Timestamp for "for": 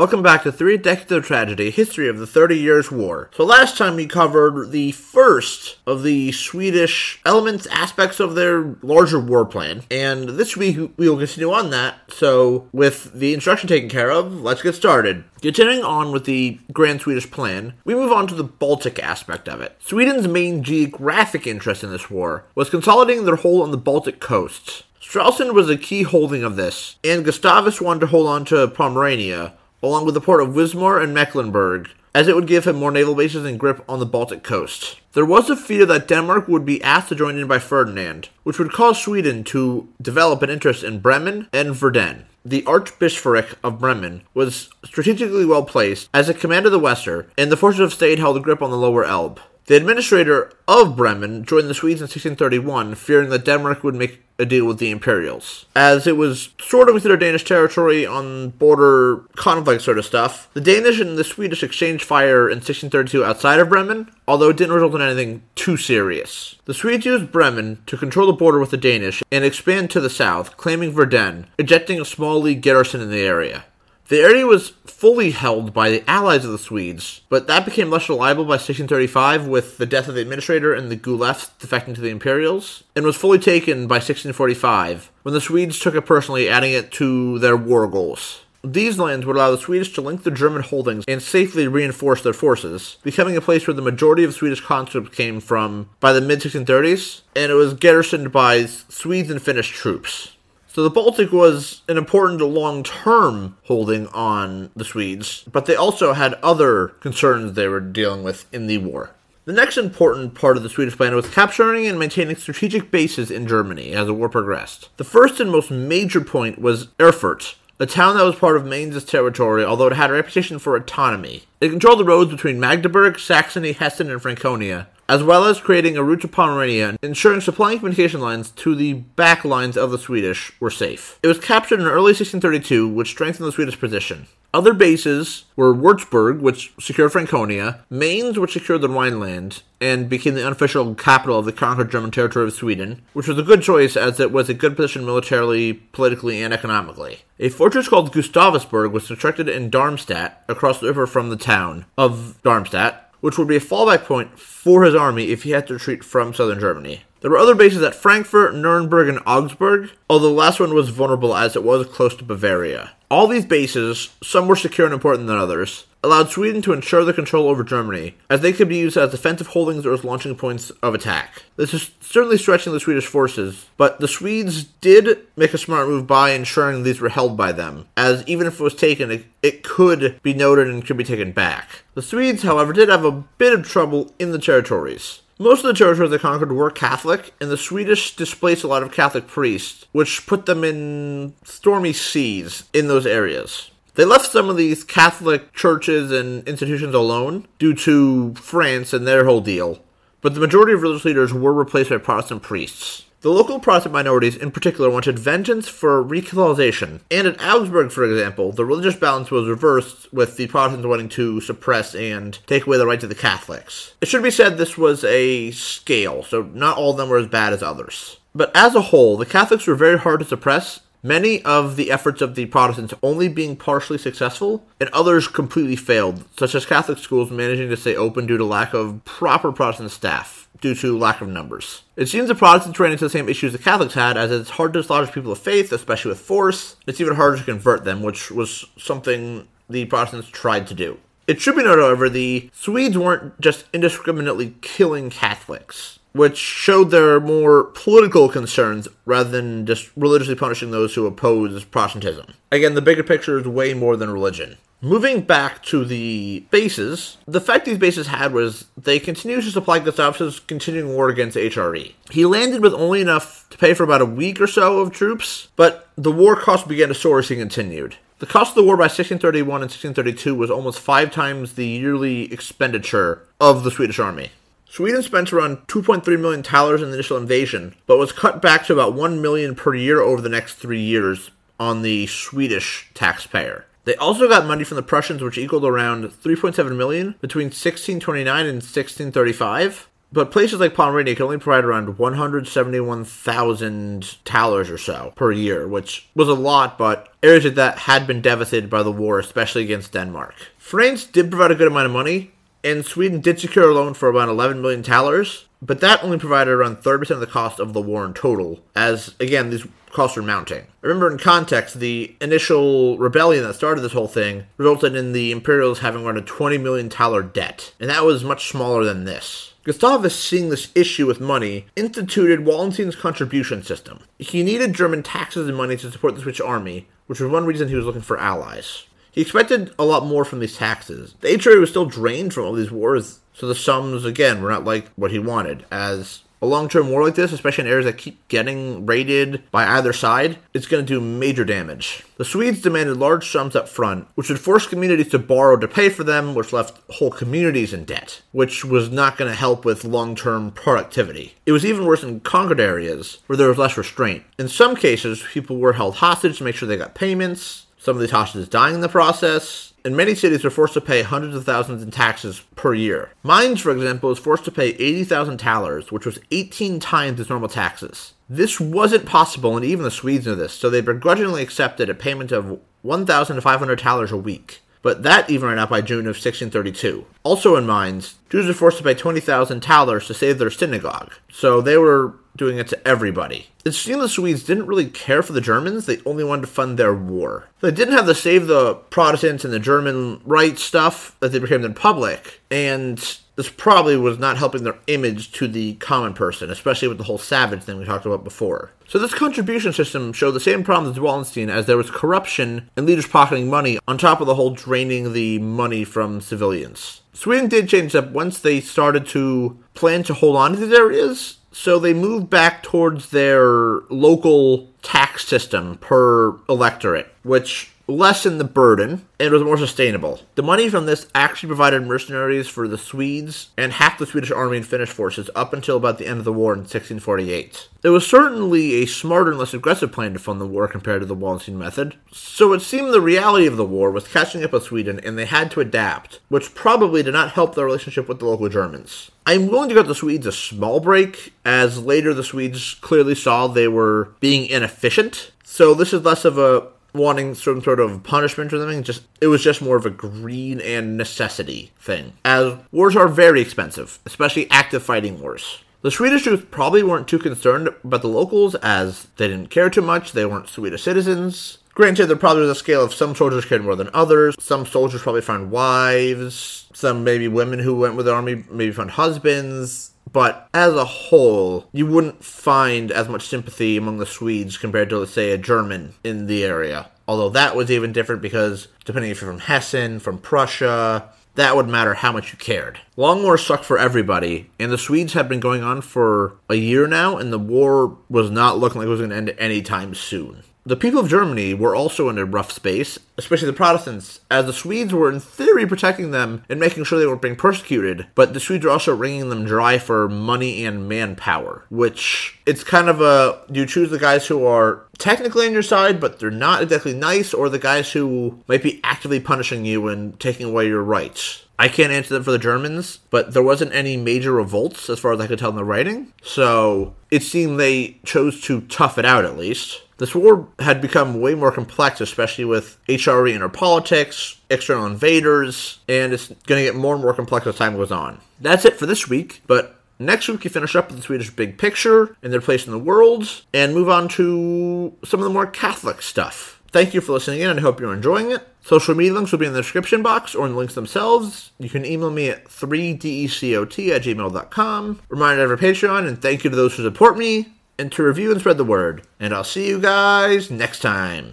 120.58-120.76, 154.38-154.84, 205.68-206.02, 207.92-208.04, 263.74-263.84, 303.94-304.08, 328.00-328.18, 345.90-346.04, 363.60-363.70, 385.22-385.32, 422.48-422.66, 483.64-483.78, 485.80-486.36, 499.78-500.08, 512.24-512.30, 528.78-528.86, 537.02-537.12